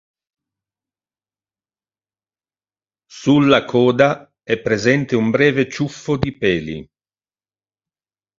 [3.05, 6.89] Sulla coda è presente un breve ciuffo di peli.